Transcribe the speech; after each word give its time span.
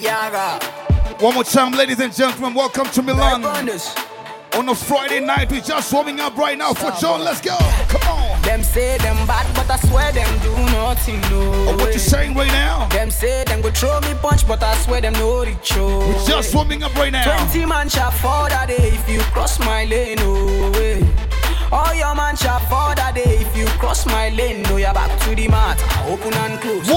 Yaga. 0.00 0.64
One 1.20 1.34
more 1.34 1.44
time, 1.44 1.72
ladies 1.72 1.98
and 2.00 2.14
gentlemen, 2.14 2.54
welcome 2.54 2.86
to 2.86 3.02
Milan. 3.02 3.44
On 4.54 4.68
a 4.68 4.74
Friday 4.74 5.20
night, 5.20 5.50
we're 5.50 5.60
just 5.60 5.92
warming 5.92 6.20
up 6.20 6.36
right 6.36 6.56
now 6.56 6.72
for 6.72 6.90
John. 7.00 7.20
Let's 7.24 7.40
go. 7.40 7.56
Come 7.88 8.02
on. 8.08 8.42
Them 8.42 8.62
say 8.62 8.96
them 8.98 9.26
bad, 9.26 9.46
but 9.54 9.68
I 9.68 9.76
swear 9.76 10.10
them 10.12 10.38
do 10.40 10.54
nothing. 10.72 11.20
No. 11.22 11.52
Oh, 11.68 11.76
what 11.76 11.92
you 11.92 11.98
saying 11.98 12.34
right 12.34 12.46
now? 12.48 12.86
Them 12.88 13.10
say 13.10 13.44
them 13.44 13.60
go 13.60 13.70
throw 13.70 14.00
me 14.00 14.14
punch, 14.22 14.46
but 14.46 14.62
I 14.62 14.74
swear 14.78 15.00
them 15.00 15.12
no 15.14 15.44
reach. 15.44 15.72
Oh. 15.74 15.98
We're 15.98 16.26
just 16.26 16.54
warming 16.54 16.82
up 16.82 16.94
right 16.94 17.12
now. 17.12 17.44
20 17.50 17.66
man 17.66 17.88
shot 17.88 18.14
for 18.14 18.48
that 18.48 18.68
day 18.68 18.76
if 18.94 19.08
you 19.08 19.20
cross 19.32 19.58
my 19.58 19.84
lane. 19.84 20.18
Oh, 20.20 20.70
way. 20.72 21.06
All 21.70 21.94
your 21.94 22.14
man 22.14 22.34
shot 22.34 22.62
for 22.62 22.94
that 22.94 23.14
day 23.14 23.40
if 23.40 23.54
you 23.54 23.66
cross 23.78 24.06
my 24.06 24.30
lane. 24.30 24.62
No, 24.62 24.78
you're 24.78 24.94
back 24.94 25.20
to 25.24 25.34
the 25.34 25.48
mat. 25.48 25.78
Open 26.08 26.32
and 26.32 26.58
close. 26.60 26.87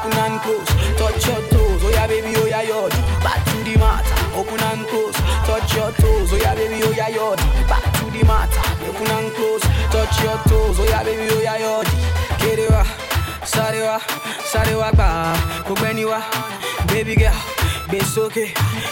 Open 0.00 0.18
and 0.18 0.40
close. 0.40 0.66
Touch 0.96 1.26
your 1.26 1.42
toes. 1.50 1.80
Oh 1.84 1.90
yeah, 1.92 2.06
baby, 2.06 2.32
oh 2.36 2.46
yeah, 2.46 2.62
yod. 2.62 2.90
Back 3.20 3.44
to 3.44 3.56
the 3.64 3.76
mat. 3.78 4.04
Open 4.34 4.60
and 4.60 4.86
close. 4.88 5.14
Touch 5.44 5.74
your 5.76 5.92
toes. 5.92 6.32
Oh 6.32 6.36
yeah, 6.40 6.54
baby, 6.54 6.80
oh 6.84 6.90
yeah, 6.96 7.08
yod. 7.08 7.36
Back 7.68 7.84
to 8.00 8.04
the 8.10 8.24
mat. 8.24 8.48
Open 8.88 9.06
and 9.10 9.32
close. 9.34 9.60
Touch 9.92 10.22
your 10.24 10.38
toes. 10.48 10.80
Oh 10.80 10.86
yeah, 10.88 11.04
baby, 11.04 11.28
oh 11.30 11.40
yeah, 11.42 11.58
yod. 11.58 11.86
Kerewa. 12.40 12.84
Sarewa. 13.44 14.00
Sarewa 14.50 14.90
gba. 14.92 15.36
Kogbeniwa. 15.68 16.22
Baby 16.88 17.16
girl. 17.16 17.36
Gbé 17.88 17.98
sókè 18.14 18.44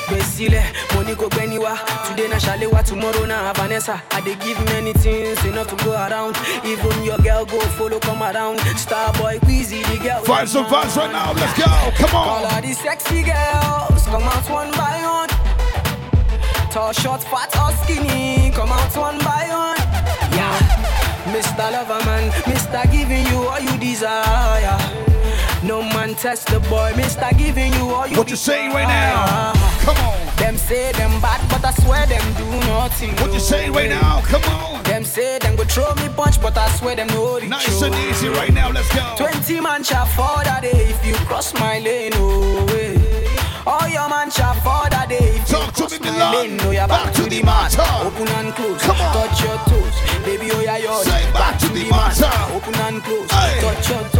gbé 0.08 0.18
sílẹ̀ 0.32 0.64
mo 0.94 1.02
ní 1.02 1.14
kò 1.14 1.28
gbẹ́ni 1.28 1.58
wá 1.58 1.74
today 2.06 2.28
na 2.28 2.36
ṣàléwá 2.36 2.82
tomorrow 2.84 3.26
na 3.26 3.52
vanessa 3.52 4.00
i 4.16 4.20
dey 4.20 4.34
give 4.42 4.58
many 4.72 4.92
things 4.92 5.38
enough 5.44 5.68
to 5.68 5.76
go 5.84 5.92
around 5.92 6.36
even 6.64 7.04
your 7.04 7.18
girl 7.18 7.44
go 7.44 7.60
follow 7.78 8.00
come 8.00 8.22
around 8.22 8.58
starboy 8.76 9.38
Wizzy 9.46 9.82
the 9.86 9.98
girl. 10.02 10.22
Find 10.24 10.48
some 10.48 10.66
vibes 10.66 10.96
right 10.96 11.12
now. 11.12 11.32
Let's 11.32 11.54
go. 11.58 11.70
Come 12.00 12.14
on. 12.16 12.28
All 12.28 12.46
of 12.46 12.62
the 12.62 12.72
sexy 12.74 13.22
girls 13.22 14.02
come 14.06 14.22
out 14.24 14.50
one 14.50 14.70
by 14.72 14.98
one. 15.06 15.28
Tall, 16.70 16.92
short, 16.92 17.22
fat 17.22 17.54
or 17.56 17.72
skinny, 17.84 18.50
come 18.50 18.68
out 18.70 18.94
one 18.96 19.18
by 19.18 19.46
one. 19.48 19.78
Yeah, 20.36 20.58
Mr. 21.32 21.70
Loverman, 21.72 22.28
test 26.18 26.48
the 26.48 26.58
boy, 26.60 26.90
Mr. 26.96 27.30
Giving 27.38 27.72
you 27.74 27.90
all 27.90 28.06
you 28.06 28.16
What 28.16 28.28
you 28.30 28.36
saying 28.36 28.72
right 28.72 28.88
now? 28.88 29.52
Come 29.84 29.96
on. 29.96 30.36
Them 30.36 30.56
say 30.56 30.90
them 30.92 31.20
bad, 31.20 31.40
but 31.48 31.64
I 31.64 31.70
swear 31.82 32.06
them 32.06 32.24
do 32.34 32.44
nothing. 32.66 33.14
What 33.16 33.32
you 33.32 33.38
saying 33.40 33.72
right 33.72 33.88
now? 33.88 34.20
Come 34.22 34.42
on. 34.42 34.82
Them 34.82 35.04
say 35.04 35.38
them 35.38 35.54
go 35.54 35.64
throw 35.64 35.94
me 35.94 36.08
punch, 36.16 36.40
but 36.42 36.56
I 36.58 36.68
swear 36.70 36.96
them 36.96 37.06
no 37.08 37.38
reach. 37.38 37.48
Nice 37.48 37.82
and 37.82 37.94
easy 37.94 38.28
right 38.28 38.52
now. 38.52 38.70
Let's 38.70 38.92
go. 38.94 39.14
20 39.16 39.60
man 39.60 39.84
shot 39.84 40.08
for 40.08 40.42
that 40.44 40.62
day 40.62 40.90
if 40.90 41.06
you 41.06 41.14
cross 41.26 41.54
my 41.54 41.78
lane, 41.78 42.12
oh 42.14 42.66
way. 42.66 42.98
All 43.66 43.86
your 43.88 44.08
man 44.08 44.30
shot 44.30 44.56
for 44.56 44.90
that 44.90 45.06
day 45.08 45.38
if 45.38 45.46
Talk 45.46 45.72
to 45.74 45.82
you 45.82 45.88
cross 45.88 46.00
me, 46.00 46.10
my 46.10 46.34
lane. 46.34 46.56
No, 46.56 46.70
you're 46.72 46.88
back, 46.88 47.14
to 47.14 47.22
the 47.22 47.42
mat. 47.44 47.78
Open 48.02 48.26
and 48.28 48.52
close. 48.54 48.82
Come 48.82 49.00
on. 49.00 49.14
Touch 49.14 49.42
your 49.42 49.58
toes. 49.70 50.24
Baby, 50.24 50.50
oh 50.52 50.60
yeah, 50.62 50.78
yod. 50.78 51.04
Say 51.04 51.30
back 51.32 51.58
to 51.60 51.68
the 51.68 51.88
mat. 51.88 52.20
Open 52.52 52.74
and 52.74 53.02
close. 53.04 53.30
Hey. 53.30 53.60
Touch 53.60 53.88
your 53.88 54.02
toes. 54.10 54.17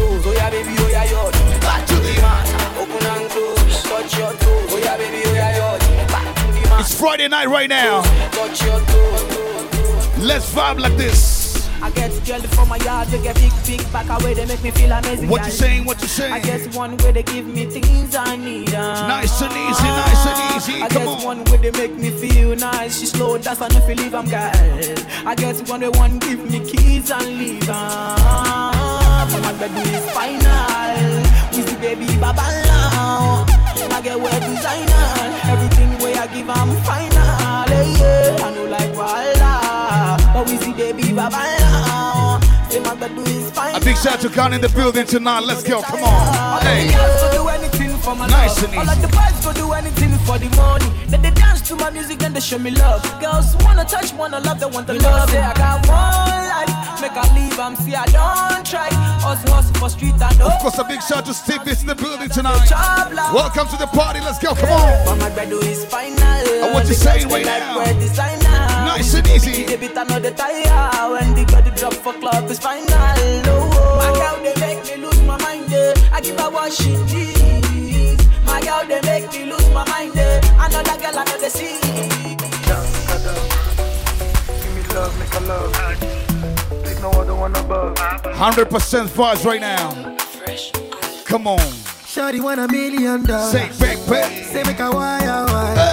Friday 6.99 7.29
night 7.29 7.49
right 7.49 7.69
now. 7.69 8.03
Touch 8.33 8.63
your 8.65 8.81
toes. 8.81 10.19
Let's 10.19 10.53
vibe 10.53 10.81
like 10.81 10.97
this. 10.97 11.69
I 11.81 11.91
get 11.91 12.11
girl 12.27 12.41
from 12.41 12.69
my 12.71 12.77
yard, 12.79 13.07
they 13.09 13.23
get 13.23 13.37
big, 13.37 13.53
big 13.65 13.93
back 13.93 14.09
away, 14.21 14.35
they 14.35 14.45
make 14.47 14.63
me 14.65 14.73
feel 14.73 14.91
amazing. 14.91 15.29
What 15.29 15.45
you 15.47 15.53
saying? 15.53 15.85
What 15.85 16.03
you 16.03 16.09
saying? 16.09 16.33
I 16.33 16.41
guess 16.41 16.75
one 16.75 16.97
way 16.99 17.13
they 17.13 17.23
give 17.23 17.47
me 17.47 17.67
things 17.67 18.17
I 18.17 18.35
need. 18.35 18.75
uh. 18.75 19.07
Nice 19.07 19.41
and 19.41 19.53
easy, 19.53 19.85
nice 19.85 20.27
and 20.27 20.57
easy. 20.57 20.83
I 20.83 20.89
Come 20.89 21.05
get 21.05 21.07
on. 21.09 21.25
one 21.25 21.45
way 21.45 21.57
they 21.59 21.71
make 21.71 21.95
me 21.95 22.11
feel 22.11 22.57
nice. 22.57 22.99
She 22.99 23.07
slow, 23.07 23.39
that's 23.39 23.61
enough 23.61 23.87
to 23.87 23.95
leave, 23.95 24.13
I'm 24.15 24.29
girl. 24.29 24.51
I 25.25 25.35
guess 25.37 25.63
one 25.71 25.81
way 25.83 25.89
one 25.91 26.19
give 26.19 26.51
me 26.51 26.61
keys 26.69 27.11
and 27.13 27.39
leave. 27.39 27.69
Uh. 27.69 28.25
My 29.41 29.53
baby 29.53 29.89
is 29.95 30.11
final. 30.11 31.23
We 31.53 31.63
see 31.63 31.77
baby 31.77 32.07
baba 32.21 32.43
shout 44.03 44.21
to 44.21 44.29
Khan 44.29 44.53
in 44.53 44.61
the 44.61 44.69
building 44.71 45.07
tonight. 45.07 45.41
Let's 45.45 45.63
go. 45.63 45.83
Come 45.83 46.03
on. 46.03 46.05
All 46.05 46.57
of 46.59 46.63
the 46.63 46.69
Hey. 46.69 46.95
girls 46.95 47.21
go 47.23 47.33
do 47.43 47.49
anything 47.49 47.99
for 47.99 48.15
my 48.15 48.27
Nice 48.27 48.57
love. 48.63 48.65
and 48.71 48.79
All 48.79 48.89
of 48.89 48.93
easy. 48.99 49.01
the 49.07 49.09
boys 49.09 49.45
go 49.45 49.53
do 49.53 49.73
anything 49.73 50.19
for 50.27 50.39
the 50.39 50.49
money. 50.57 50.87
Then 51.09 51.23
they 51.23 51.31
dance 51.31 51.61
to 51.69 51.77
my 51.77 51.91
music 51.91 52.23
and 52.23 52.35
they 52.35 52.41
show 52.41 52.59
me 52.59 52.71
love. 52.71 53.03
Girls 53.21 53.57
wanna 53.65 53.85
touch, 53.85 54.13
wanna 54.15 54.41
love, 54.41 54.61
they 54.61 54.67
want 54.67 54.87
the 54.87 54.95
love. 54.95 55.31
Say 55.31 55.39
I 55.41 55.53
got 55.55 55.87
one 55.89 56.49
life, 56.55 57.01
make 57.01 57.17
I 57.17 57.27
leave, 57.35 57.59
I'm 57.59 57.75
see 57.77 57.95
I 57.95 58.05
don't 58.07 58.65
try. 58.65 58.89
Us 59.29 59.43
hustle 59.51 59.75
for 59.81 59.89
street 59.91 60.15
and 60.21 60.41
Of 60.43 60.53
course, 60.61 60.79
a 60.79 60.85
big 60.85 61.03
shout 61.03 61.27
to 61.27 61.35
Steve 61.35 61.65
Bits 61.65 61.81
in 61.83 61.89
the 61.89 61.95
building 61.95 62.29
tonight. 62.29 62.71
Welcome 63.35 63.69
to 63.69 63.77
the 63.77 63.87
party. 63.89 64.21
Let's 64.21 64.39
go. 64.39 64.55
Come 64.55 64.71
on. 64.71 65.05
But 65.07 65.17
my 65.19 65.31
bread 65.31 65.51
is 65.53 65.85
final. 65.85 66.19
And 66.65 66.73
what 66.75 66.85
you 66.85 66.89
The 66.91 66.95
saying 66.95 67.29
girls, 67.29 67.33
they 67.33 67.45
right 67.45 67.47
like 67.47 67.69
now? 67.69 67.79
wear 67.79 67.95
designer. 67.95 68.59
Nice 68.93 69.15
and 69.15 69.27
easy. 69.29 69.67
I 76.19 76.21
give 76.21 76.41
her 76.41 76.51
what 76.51 76.73
she 76.73 76.97
needs. 76.97 78.27
My 78.45 78.61
girl, 78.61 78.85
they 78.89 79.01
make 79.03 79.31
me 79.31 79.45
lose 79.53 79.69
my 79.71 79.87
mind. 79.89 80.17
eh. 80.17 80.41
Another 80.59 80.99
girl, 81.01 81.13
another 81.23 81.49
see. 81.49 81.79
Give 84.59 84.75
me 84.75 84.83
love, 84.95 85.17
make 85.21 85.33
a 85.35 85.41
love. 85.47 85.73
There's 86.83 87.01
no 87.01 87.11
other 87.11 87.37
one 87.37 87.55
above. 87.55 87.95
100% 87.95 89.07
vibes 89.07 89.45
right 89.45 89.61
now. 89.61 90.17
Come 91.25 91.47
on. 91.47 91.59
Shawty 91.61 92.41
want 92.43 92.59
a 92.59 92.67
million 92.67 93.23
dollars. 93.25 93.53
Say 93.53 93.69
back, 93.79 94.05
back. 94.09 94.45
Say 94.45 94.65
make 94.65 94.81
a 94.81 94.91
wire 94.91 95.47
wire. 95.47 95.88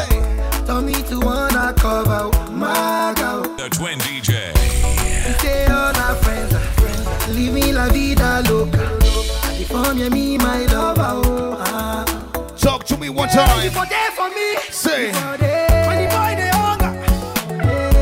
To 13.36 13.42
You 13.66 13.70
for 13.70 13.86
there 13.86 14.12
for 14.12 14.30
me. 14.30 14.56
Say. 14.70 15.12
When 15.12 15.98
the 16.00 16.08
boy 16.16 16.32
they 16.40 16.52
hunger, 16.56 16.94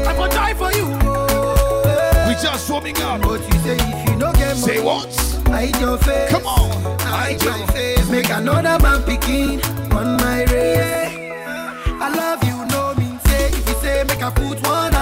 I 0.08 0.14
for 0.16 0.28
die 0.28 0.54
for 0.54 0.72
you. 0.72 0.86
We 2.28 2.36
just 2.40 2.70
warming 2.70 3.02
up. 3.02 3.20
But 3.24 3.42
you 3.42 3.60
say 3.62 3.78
if 3.80 4.10
you 4.10 4.16
no 4.16 4.32
get 4.34 4.56
Say 4.58 4.76
money, 4.78 4.86
what? 4.86 5.16
hide 5.48 5.76
your 5.82 5.98
face. 5.98 6.30
Come 6.30 6.46
on. 6.46 7.00
Hide 7.00 7.42
your 7.42 7.66
face. 7.70 8.08
Make 8.10 8.30
another 8.30 8.78
man 8.84 9.02
picking 9.02 9.60
on 9.92 10.18
my 10.18 10.44
race. 10.44 11.18
I 12.06 12.10
love 12.16 12.44
you, 12.44 12.66
no 12.68 12.94
mean 12.94 13.20
say. 13.26 13.48
If 13.48 13.68
you 13.68 13.76
say 13.82 14.04
make 14.04 14.22
I 14.22 14.30
put 14.30 14.62
one 14.68 14.93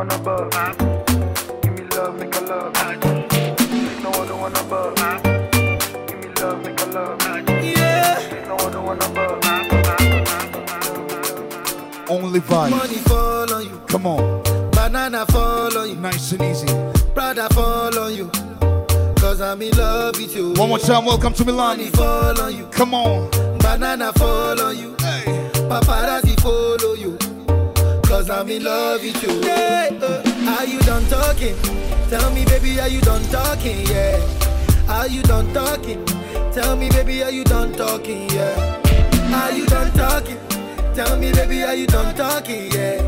one 0.00 0.10
above. 0.12 0.50
Give 1.60 1.72
me 1.74 1.82
love, 1.94 2.18
make 2.18 2.34
a 2.34 2.40
love. 2.40 2.72
There's 2.72 4.02
no 4.02 4.10
other 4.12 4.34
one 4.34 4.56
above. 4.56 4.94
Give 6.08 6.18
me 6.20 6.28
love, 6.40 6.64
make 6.64 6.80
a 6.80 6.86
love. 6.86 7.20
Yeah. 7.62 8.18
There's 8.30 8.48
no 8.48 8.56
other 8.56 8.80
one 8.80 8.96
above. 8.96 9.44
Only 12.08 12.40
vibe. 12.40 12.70
Money 12.70 12.94
fall 12.94 13.52
on 13.52 13.62
you, 13.62 13.78
Come 13.88 14.06
on. 14.06 14.42
banana 14.70 15.26
fall 15.26 15.76
on 15.76 15.90
you. 15.90 15.96
Nice 15.96 16.32
and 16.32 16.42
easy. 16.44 16.66
Brother 17.12 17.48
fall 17.50 17.98
on 17.98 18.14
you. 18.14 18.30
Cause 19.16 19.42
I'm 19.42 19.60
in 19.60 19.76
love 19.76 20.16
with 20.16 20.34
you. 20.34 20.54
One 20.54 20.70
more 20.70 20.78
time. 20.78 21.04
Welcome 21.04 21.34
to 21.34 21.44
Money 21.44 21.90
Milan. 21.90 21.92
fall 21.92 22.40
on 22.40 22.56
you. 22.56 22.64
Come 22.68 22.94
on. 22.94 23.28
Banana 23.58 24.14
fall 24.14 24.58
on 24.62 24.78
you. 24.78 24.96
Hey. 25.00 25.50
Paparazzi 25.68 26.40
follow 26.40 26.78
you. 26.78 26.89
Cause 26.89 26.89
I'm 28.40 28.48
in 28.48 28.64
love 28.64 29.02
with 29.02 29.22
you. 29.22 29.38
Yeah, 29.42 29.90
uh, 30.00 30.56
are 30.56 30.64
you 30.64 30.80
done 30.80 31.04
talking? 31.08 31.54
Tell 32.08 32.32
me, 32.32 32.46
baby, 32.46 32.80
are 32.80 32.88
you 32.88 33.02
done 33.02 33.22
talking? 33.24 33.86
Yeah. 33.86 34.16
Are 34.88 35.06
you 35.06 35.20
done 35.24 35.52
talking? 35.52 36.02
Tell 36.54 36.74
me, 36.74 36.88
baby, 36.88 37.22
are 37.22 37.30
you 37.30 37.44
done 37.44 37.74
talking? 37.74 38.30
Yeah. 38.30 38.80
Are 39.34 39.52
you 39.52 39.66
done 39.66 39.92
talking? 39.92 40.38
Tell 40.94 41.18
me, 41.18 41.32
baby, 41.32 41.64
are 41.64 41.74
you 41.74 41.86
done 41.86 42.14
talking? 42.14 42.72
Yeah. 42.72 43.04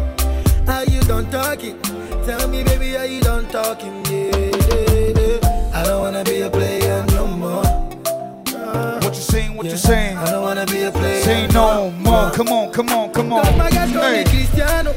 Are 0.69 0.84
you 0.84 1.00
done 1.00 1.31
talking? 1.31 1.81
Tell 2.26 2.46
me, 2.49 2.62
baby, 2.62 2.99
are 2.99 3.06
you 3.06 3.23
done 3.23 3.49
talking? 3.49 4.05
Yeah, 4.11 4.37
yeah, 4.37 5.19
yeah. 5.19 5.73
I 5.73 5.82
don't 5.84 6.02
wanna 6.02 6.25
be 6.25 6.43
a 6.43 6.50
player 6.50 7.06
no 7.08 7.26
more. 7.26 7.64
What 9.00 9.14
you 9.14 9.23
saying? 9.23 9.56
What 9.56 9.64
you 9.64 9.79
saying? 9.79 10.19
I 10.19 10.31
don't 10.31 10.43
wanna 10.43 10.67
be 10.67 10.82
a 10.82 10.90
player. 10.93 11.12
Say 11.22 11.46
no 11.48 11.90
more. 11.92 12.30
Come 12.32 12.48
on, 12.48 12.72
come 12.72 12.88
on, 12.90 13.12
come 13.12 13.32
on. 13.32 13.44
Cause 13.44 13.72
guys 13.74 13.92
call 13.92 14.02
Hey. 14.02 14.24
Cristiano, 14.24 14.92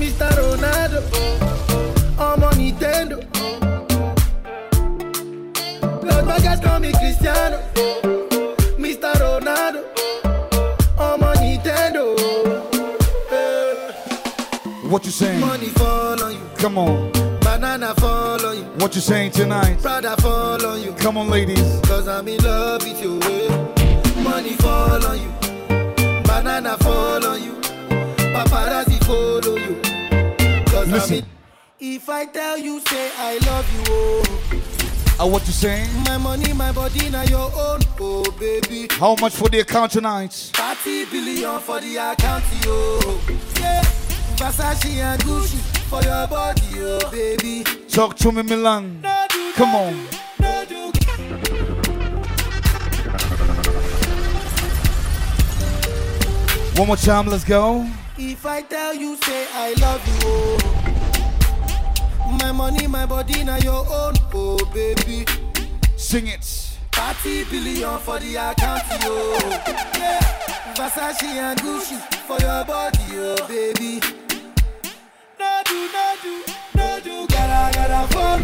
Mr. 0.00 0.28
Ronaldo, 0.38 1.00
I'm 2.18 2.42
on 2.42 2.52
Nintendo. 2.54 3.18
Guys 6.42 6.60
call 6.60 6.80
me 6.80 6.92
Cristiano, 6.92 7.58
Mr. 8.78 9.12
Ronaldo, 9.22 9.84
I'm 10.98 11.22
on 11.22 11.36
Nintendo. 11.36 12.04
What 14.90 15.04
you 15.04 15.10
saying? 15.12 15.40
Money 15.40 15.66
fall 15.66 16.22
on 16.22 16.32
you, 16.32 16.40
Come 16.56 16.78
on. 16.78 17.12
banana 17.40 17.94
fall 17.96 18.44
on 18.44 18.56
you, 18.56 18.64
What 18.80 18.94
you 18.94 19.00
saying 19.00 19.30
tonight? 19.32 19.78
Prada 19.80 20.16
fall 20.20 20.64
on 20.66 20.82
you. 20.82 20.92
Come 20.94 21.16
on, 21.18 21.28
ladies. 21.30 21.80
Cause 21.82 22.08
I'm 22.08 22.26
in 22.28 22.42
love 22.42 22.82
with 22.84 23.00
you. 23.02 23.20
Money 24.46 24.58
fall 24.58 25.04
on 25.06 25.18
you. 25.20 26.22
Banana 26.22 26.78
fall 26.78 27.26
on 27.26 27.42
you. 27.42 27.52
Paparazzi 28.32 29.02
follow 29.04 29.56
you. 29.56 30.64
Cause 30.66 30.88
Listen. 30.88 31.24
I'm. 31.24 31.30
If 31.80 32.08
I 32.08 32.26
tell 32.26 32.56
you, 32.56 32.78
say 32.86 33.10
I 33.18 33.38
love 33.38 33.66
you, 33.74 33.82
oh. 33.88 35.24
Uh, 35.24 35.26
what 35.26 35.44
you 35.48 35.52
saying? 35.52 35.90
My 36.04 36.16
money, 36.16 36.52
my 36.52 36.70
body, 36.70 37.10
now 37.10 37.22
your 37.24 37.50
own, 37.56 37.80
oh 37.98 38.22
baby. 38.38 38.86
How 38.92 39.16
much 39.20 39.34
for 39.34 39.48
the 39.48 39.60
account 39.60 39.90
tonight? 39.90 40.32
30 40.54 41.06
billion 41.06 41.58
for 41.58 41.80
the 41.80 41.96
account, 41.96 42.44
yo. 42.64 43.00
Yeah. 43.60 43.82
Versace 44.36 44.94
and 45.02 45.20
Gucci 45.22 45.58
for 45.90 46.02
your 46.02 46.28
body, 46.28 46.62
oh 46.76 47.10
baby. 47.10 47.64
Talk 47.88 48.14
to 48.18 48.30
me, 48.30 48.42
Milan. 48.42 49.00
No 49.00 49.26
Come 49.56 49.74
on. 49.74 50.15
One 56.76 56.88
more 56.88 56.96
time, 56.96 57.26
let's 57.26 57.42
go. 57.44 57.86
If 58.18 58.44
I 58.44 58.60
tell 58.62 58.94
you, 58.94 59.16
say 59.16 59.46
I 59.54 59.72
love 59.80 60.06
you, 60.06 60.14
oh. 60.24 60.58
My 62.42 62.52
money, 62.52 62.86
my 62.86 63.06
body, 63.06 63.44
now 63.44 63.56
your 63.56 63.86
own, 63.90 64.14
oh 64.34 64.58
baby. 64.74 65.24
Sing 65.96 66.26
it. 66.26 66.44
30 66.92 67.44
billion 67.44 67.98
for 68.00 68.18
the 68.18 68.36
account, 68.36 68.82
yo. 69.02 69.38
Yeah. 69.98 70.20
Versace 70.74 71.22
and 71.24 71.58
Gucci 71.60 71.98
for 72.26 72.38
your 72.40 72.64
body, 72.66 72.98
oh 73.12 73.36
baby. 73.48 74.00
No 75.38 75.62
do, 75.64 75.88
no 75.92 76.14
do, 76.22 76.44
no 76.74 77.00
do, 77.02 77.26
gotta, 77.28 77.74
gotta 77.74 78.06
for 78.12 78.38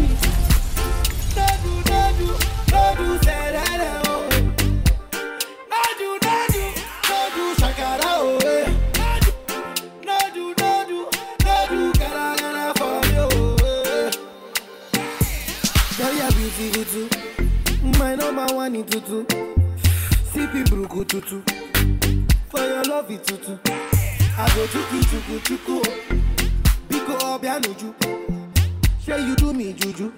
love 23.03 23.11
it 23.11 23.27
tutu. 23.27 23.57
I 24.37 24.47
go 24.55 24.65
chuku 24.67 24.99
chuku 25.09 25.39
chuku. 25.43 25.81
Biko 26.89 27.17
obianuju. 27.17 27.93
Sure 29.03 29.17
you 29.17 29.35
do 29.35 29.53
me 29.53 29.73
juju. 29.73 30.11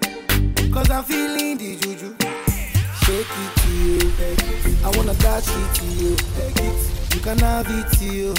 Cause 0.72 0.90
I'm 0.90 1.04
feeling 1.04 1.58
the 1.58 1.76
juju. 1.76 2.14
Shake 3.02 3.26
it 3.42 3.56
to 3.60 3.68
you. 3.72 4.12
I 4.84 4.96
wanna 4.96 5.14
dash 5.14 5.48
it 5.48 5.74
to 5.74 5.86
you. 6.00 6.16
You 7.14 7.20
can 7.20 7.38
have 7.38 7.66
it 7.68 7.92
to 7.98 8.04
you. 8.04 8.34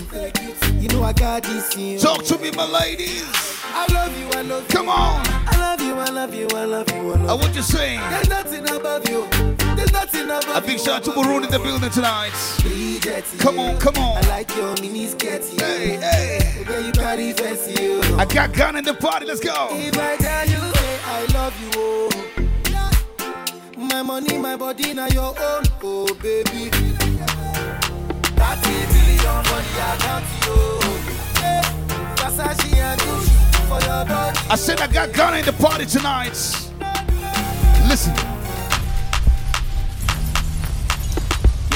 You 0.80 0.88
know 0.90 1.04
I 1.04 1.14
got 1.14 1.44
this 1.44 1.76
in 1.76 1.82
you. 1.82 2.00
Talk 2.00 2.24
to 2.26 2.38
me, 2.38 2.52
my 2.52 2.66
ladies. 2.66 3.26
I 3.66 3.86
love 3.94 4.18
you, 4.18 4.28
I 4.34 4.42
love 4.44 4.64
you. 4.64 4.70
Come 4.70 4.90
on. 4.90 5.26
I 5.28 5.58
love 5.60 5.82
you, 5.82 5.94
I 5.96 6.10
love 6.10 6.34
you, 6.34 6.48
I 6.54 6.66
love 6.66 6.90
you, 6.92 6.98
I 6.98 7.16
love 7.16 7.22
you. 7.22 7.30
Uh, 7.30 7.36
what 7.36 7.56
you 7.56 7.62
saying? 7.62 8.00
There's 8.10 8.30
nothing 8.30 8.70
above 8.70 9.10
you. 9.10 9.67
There's 9.78 9.94
nothing 9.94 10.24
above 10.24 10.58
A 10.58 10.62
big 10.66 10.80
shout 10.80 11.04
to 11.04 11.14
Maroon 11.16 11.44
in 11.44 11.52
the 11.52 11.60
building 11.60 11.92
tonight. 11.92 12.34
Come 13.38 13.60
on, 13.60 13.78
come 13.78 13.96
on. 13.98 14.18
I 14.18 14.28
like 14.28 14.56
your 14.56 14.74
mini 14.82 15.06
skirt. 15.06 15.46
Hey, 15.46 15.98
hey. 15.98 16.64
Girl, 16.64 16.82
you 16.82 16.92
carry 16.92 17.32
fancy. 17.34 17.84
You. 17.84 18.02
I 18.18 18.26
got 18.26 18.54
gun 18.54 18.76
in 18.76 18.84
the 18.84 18.96
party. 18.96 19.28
Let's 19.28 19.40
go. 19.40 19.70
If 19.72 19.96
I 19.98 20.18
tell 20.18 20.48
you, 20.48 20.74
say 20.74 21.00
I 21.06 21.26
love 21.34 21.54
you, 21.62 21.70
oh. 21.76 22.10
My 23.78 24.02
money, 24.02 24.38
my 24.40 24.56
body, 24.56 24.94
now 24.96 25.08
your 25.08 25.36
own, 25.40 25.64
oh 25.84 26.08
baby. 26.22 26.72
30 26.72 26.98
billion 28.92 29.44
for 29.46 29.62
the 29.62 29.74
account, 29.94 30.26
yo. 30.46 30.80
Yeah. 31.40 31.62
Oh. 31.64 32.16
Versace 32.18 32.74
and 32.76 33.00
Gucci 33.02 33.68
for 33.68 33.80
your 33.88 34.06
body. 34.06 34.40
I 34.50 34.56
said 34.56 34.82
I 34.82 34.88
got 34.88 35.14
gun 35.14 35.38
in 35.38 35.46
the 35.46 35.54
party 35.54 35.86
tonight. 35.86 36.34
Listen. 37.88 38.37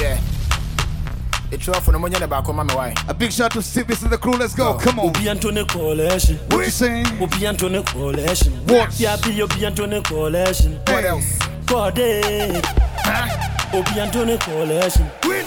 Yeah. 0.02 0.18
It's 1.52 1.68
off 1.68 1.84
for 1.84 1.92
the 1.92 1.98
money 1.98 2.18
back 2.26 2.48
on 2.48 2.56
my 2.56 2.74
wife. 2.74 2.96
A 3.08 3.14
big 3.14 3.30
shout 3.30 3.44
out 3.44 3.52
to 3.52 3.62
Stevie 3.62 3.94
and 4.02 4.10
the 4.10 4.18
crew. 4.18 4.32
Let's 4.32 4.52
go. 4.52 4.74
Come 4.78 4.98
on. 4.98 5.10
Obi 5.10 5.28
Antone 5.28 5.64
Coalition. 5.64 6.38
What 6.48 6.64
you 6.64 6.70
saying? 6.72 7.06
Obi 7.20 7.46
Antone 7.46 7.84
Coalition. 7.84 8.52
What? 8.66 8.98
Yeah, 8.98 9.16
be 9.22 9.40
Obi 9.42 9.64
Antone 9.64 10.02
Coalition. 10.02 10.72
What 10.88 11.04
else? 11.04 11.38
Code. 11.68 12.00
Obi 13.72 14.00
Antone 14.00 14.38
Coalition. 14.38 15.06
Win. 15.24 15.46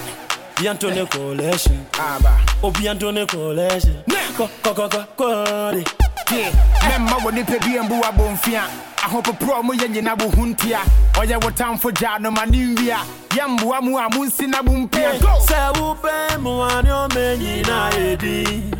Obi 0.57 0.67
Antone 0.69 1.05
Coalition. 1.07 1.85
Ah, 1.95 2.17
bah. 2.23 2.39
Obi 2.65 2.87
Antone 2.87 3.27
Coalition. 3.27 4.03
Co 4.37 4.49
co 4.63 4.73
co 4.73 5.05
co 5.17 6.04
code. 6.25 6.39
Yeah. 6.39 6.99
Memma 6.99 7.23
wo 7.23 7.31
nipa 7.31 7.59
bi 7.59 7.79
mbu 7.79 8.03
abomfia. 8.03 8.63
Ahopoprɔ 8.97 9.63
mu 9.63 9.73
yɛ 9.73 9.87
nyina 9.89 10.17
bo 10.17 10.29
huntia. 10.29 10.79
Ɔyɛ 11.13 11.43
wo 11.43 11.49
tamfo 11.51 11.91
gya 11.93 12.19
no 12.19 12.31
ma 12.31 12.45
ne 12.45 12.73
nwia. 12.75 12.97
Yɛmboa 13.29 13.81
mu 13.81 13.97
a 13.97 14.09
munsi 14.09 14.47
na 14.47 14.61
bo 14.61 14.71
mpia. 14.71 15.19
Go! 15.21 15.39
Sɛ 15.45 15.73
wopɛ 15.75 16.37
mmoa 16.37 16.83
ne 16.83 16.89
ɔma 16.89 17.37
nyinaa 17.37 17.91
yɛdi. 17.91 18.73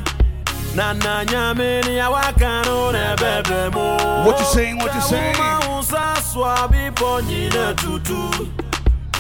Na 0.76 0.94
na 0.94 1.24
nyame 1.24 1.86
ne 1.86 2.00
awaka 2.00 2.66
no 2.66 2.92
na 2.92 3.16
ɛbɛbrɛ 3.16 3.74
mu. 3.74 4.26
What 4.26 4.40
you 4.40 4.46
saying? 4.46 4.78
What 4.78 4.94
you 4.94 5.02
saying? 5.02 5.36
Sɛ 5.36 5.68
wo 5.68 5.82
nsa 5.82 6.18
so 6.22 6.44
a 6.44 6.68
nyina 7.22 7.76
tutu. 7.78 8.50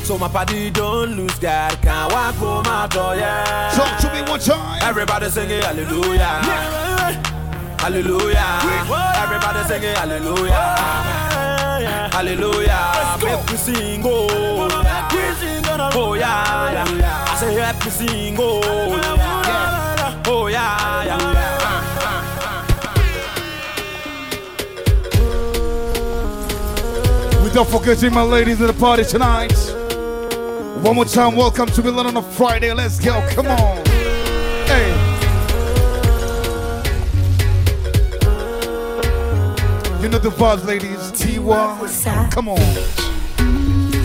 So 0.05 0.19
my 0.19 0.27
party 0.27 0.69
don't 0.69 1.15
lose 1.17 1.33
God, 1.39 1.81
can't 1.81 2.13
walk 2.13 2.35
home 2.35 2.63
my 2.65 2.85
door, 2.85 3.15
yeah. 3.15 3.71
Talk 3.73 3.99
to 4.01 4.13
me 4.13 4.21
one 4.29 4.39
time. 4.39 4.79
Everybody 4.83 5.29
singing 5.31 5.63
hallelujah. 5.63 6.94
Hallelujah. 7.85 8.41
Everybody 9.21 9.61
singing 9.67 9.93
hallelujah. 9.93 10.57
Hallelujah. 12.11 13.17
Make 13.21 13.45
we 13.47 13.57
sing, 13.57 14.01
oh. 14.03 14.27
Oh, 15.93 16.15
yeah, 16.15 16.71
yeah. 16.73 17.25
I 17.29 17.35
say, 17.39 17.53
happy 17.53 17.91
sing, 17.91 18.37
oh. 18.39 18.59
Yeah. 18.65 20.23
Oh, 20.25 20.47
yeah, 20.47 21.05
yeah. 21.05 21.17
Without 27.43 27.65
forgetting 27.65 28.15
my 28.15 28.23
ladies 28.23 28.59
at 28.61 28.65
the 28.65 28.73
party 28.73 29.03
tonight. 29.03 29.53
One 30.81 30.95
more 30.95 31.05
time, 31.05 31.35
welcome 31.35 31.67
to 31.67 31.83
Milan 31.83 32.07
on 32.07 32.17
a 32.17 32.23
Friday. 32.23 32.73
Let's 32.73 32.99
go. 32.99 33.23
Come 33.35 33.45
on. 33.45 33.84
You 40.05 40.11
know 40.11 40.19
the 40.19 40.29
vibes, 40.29 40.63
ladies. 40.65 40.99
Tiwa. 41.13 42.29
Come 42.31 42.49
on. 42.49 42.59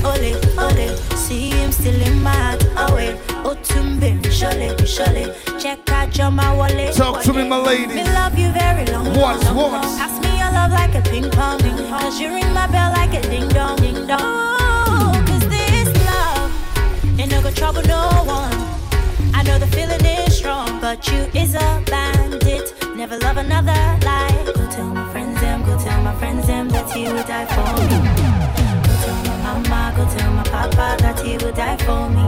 Ole, 0.02 0.32
ole, 0.58 0.96
see 1.14 1.50
him 1.50 1.70
still 1.70 2.00
in 2.00 2.22
my 2.22 2.30
heart. 2.30 2.64
Oh 2.78 2.94
wait, 2.94 3.20
oh 3.44 3.54
tumbe, 3.62 4.18
shole, 4.32 4.74
shole. 4.86 5.60
Check 5.60 5.90
out 5.90 6.16
your 6.16 6.30
my 6.30 6.54
wallet. 6.54 6.94
Talk 6.94 7.22
to 7.24 7.34
me, 7.34 7.46
my 7.46 7.58
ladies. 7.58 7.96
Me 7.96 8.04
love 8.04 8.38
you 8.38 8.50
very 8.52 8.86
long. 8.86 9.08
What, 9.08 9.44
long, 9.44 9.56
what? 9.56 9.72
long. 9.72 9.98
Pass 9.98 10.18
me 10.22 10.38
your 10.38 10.50
love 10.52 10.70
like 10.70 10.94
a 10.94 11.02
ping 11.02 11.30
pong. 11.32 11.60
Cause 11.60 12.18
you 12.18 12.32
ring 12.32 12.50
my 12.54 12.66
bell 12.68 12.92
like 12.92 13.12
a 13.12 13.20
ding 13.28 13.50
dong, 13.50 13.76
ding 13.76 14.06
dong. 14.06 14.20
Oh, 14.22 15.22
Cause 15.26 15.46
this 15.48 15.88
love 16.06 17.20
ain't 17.20 17.30
no 17.30 17.50
trouble 17.50 17.82
no 17.82 18.08
one. 18.24 18.70
I 19.34 19.42
know 19.42 19.58
the 19.58 19.66
feeling 19.66 20.02
is 20.02 20.34
strong, 20.34 20.80
but 20.80 21.06
you 21.08 21.28
is 21.34 21.49
die 27.46 27.54
for 27.54 27.72
me. 27.80 27.98
Go 28.86 28.92
tell 29.04 29.22
my 29.24 29.36
mama, 29.42 29.94
go 29.96 30.04
tell 30.14 30.32
my 30.32 30.42
papa 30.44 30.96
that 31.02 31.20
he 31.24 31.32
would 31.38 31.54
die 31.54 31.76
for 31.78 32.08
me. 32.10 32.24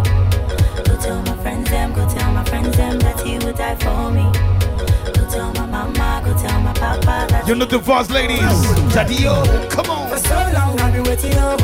Go 0.84 0.96
tell 1.00 1.22
my 1.22 1.36
friends 1.42 1.70
them, 1.70 1.92
go 1.92 2.08
tell 2.08 2.32
my 2.32 2.44
friends 2.44 2.76
them 2.76 2.98
that 3.00 3.20
he 3.20 3.38
would 3.44 3.56
die 3.56 3.76
for 3.76 4.10
me. 4.10 4.24
Go 5.14 5.28
tell 5.30 5.52
my 5.54 5.66
mama, 5.66 6.22
go 6.24 6.32
tell 6.38 6.60
my 6.60 6.72
papa 6.74 7.44
You 7.46 7.54
know 7.54 7.64
the 7.66 7.78
vase, 7.78 8.10
ladies. 8.10 8.38
Jadio, 8.94 9.34
come 9.70 9.90
on. 9.90 10.08
For 10.10 10.18
so 10.18 10.34
long 10.54 10.80
I've 10.80 10.92
been 10.92 11.04
waiting, 11.04 11.32
oh, 11.36 11.56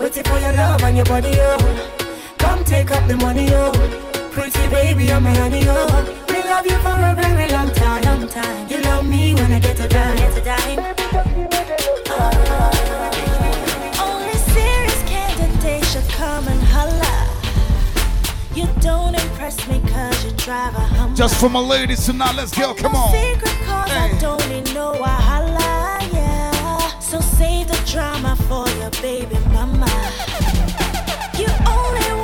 waiting 0.00 0.24
for 0.24 0.38
your 0.38 0.52
love 0.52 0.82
and 0.82 0.96
your 0.96 1.06
body, 1.06 1.32
oh. 1.34 1.94
Come 2.38 2.64
take 2.64 2.90
up 2.90 3.06
the 3.08 3.16
money, 3.16 3.48
oh. 3.52 3.72
Pretty 4.32 4.68
baby, 4.68 5.12
I'm 5.12 5.26
a 5.26 5.34
honey, 5.34 5.62
oh. 5.66 6.27
Love 6.48 6.66
you 6.66 6.78
for 6.78 6.96
a 7.10 7.14
very 7.14 7.48
long 7.52 7.70
time, 7.72 8.02
long 8.02 8.26
time. 8.28 8.68
You 8.68 8.78
love 8.82 9.06
me 9.06 9.34
when 9.34 9.52
I 9.52 9.58
get 9.60 9.78
a 9.80 9.88
dime, 9.88 10.16
get 10.16 10.36
a 10.36 10.40
dime. 10.40 10.94
Oh, 12.10 14.00
only 14.02 14.34
serious 14.54 15.02
candidates 15.04 15.92
should 15.92 16.08
come 16.10 16.48
and 16.48 16.60
holla. 16.62 17.28
You 18.54 18.66
don't 18.80 19.14
impress 19.14 19.56
me 19.68 19.80
cause 19.92 20.24
you 20.24 20.30
drive 20.32 20.74
a 20.74 20.80
Hummer. 20.80 21.14
Just 21.14 21.36
for 21.38 21.48
my 21.48 21.60
ladies 21.60 22.04
tonight, 22.06 22.34
let's 22.34 22.56
go. 22.56 22.74
Come 22.74 22.94
on. 22.96 23.12
secret 23.12 23.56
cause 23.66 23.90
I 23.90 24.08
Hey. 24.08 24.18
don't 24.18 24.48
need 24.48 24.74
no 24.74 24.92
wahala, 24.94 26.12
yeah. 26.12 26.98
So 26.98 27.20
save 27.20 27.68
the 27.68 27.78
drama 27.92 28.36
for 28.48 28.66
your 28.80 28.90
baby 29.02 29.38
mama. 29.52 29.86
You 31.38 31.48
only 31.66 32.17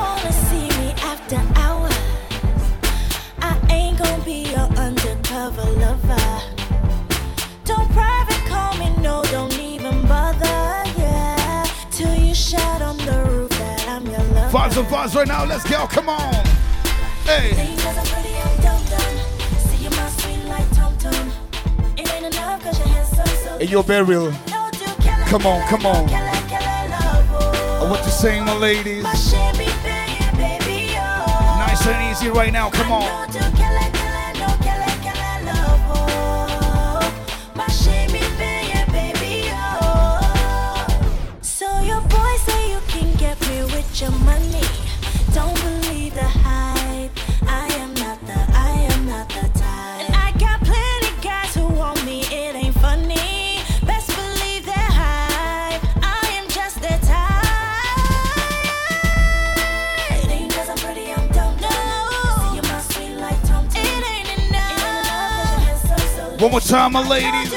undercover 5.45 5.79
lover. 5.79 6.43
Don't 7.65 7.91
private 7.93 8.45
call 8.47 8.75
me, 8.79 8.91
no, 9.03 9.23
don't 9.25 9.59
even 9.59 10.07
bother, 10.07 10.47
yeah. 10.99 11.65
Till 11.91 12.15
you 12.15 12.35
shout 12.35 12.83
on 12.83 12.97
the 12.99 13.25
roof 13.31 13.51
that 13.51 13.87
I'm 13.89 14.07
your 14.07 14.23
lover. 14.35 14.49
Vase 14.51 14.77
and 14.77 14.89
vase 14.89 15.15
right 15.15 15.29
now, 15.29 15.45
let's 15.45 15.69
go. 15.69 15.87
Come 15.87 16.09
on. 16.09 16.33
Hey. 17.25 17.51
Because 17.51 17.99
I'm 17.99 18.07
pretty, 18.07 18.35
I'm 18.37 18.57
dumb 18.63 18.85
dumb. 18.85 19.59
See 19.59 19.85
you 19.85 19.91
my 19.91 20.09
sweet 20.09 20.45
like 20.49 20.71
Tom 20.73 20.97
Tom. 20.99 21.33
It 21.97 22.13
ain't 22.13 22.35
enough 22.35 22.63
cause 22.63 22.79
your 22.79 22.89
hands 22.89 23.09
so 23.11 23.25
so. 23.25 23.83
Burial. 23.83 24.31
No, 24.49 24.71
do 24.73 24.85
kill 25.03 25.25
Come 25.27 25.47
on, 25.47 25.69
come 25.69 25.87
on. 25.87 26.09
Kill 26.09 26.17
it, 26.17 26.49
kill 26.49 26.59
it, 26.59 26.91
oh. 27.01 27.89
What 27.91 28.05
you 28.05 28.11
saying, 28.11 28.45
my 28.45 28.57
ladies? 28.57 29.03
My 29.03 29.15
shabby 29.15 29.67
baby, 29.83 30.37
baby, 30.37 30.95
oh. 30.97 31.67
Nice 31.67 31.87
and 31.87 32.11
easy 32.11 32.31
right 32.31 32.53
now. 32.53 32.71
Come 32.71 32.93
on. 32.93 33.25
One 66.45 66.51
more 66.51 66.61
time, 66.61 66.93
my 66.93 67.09
ladies. 67.09 67.53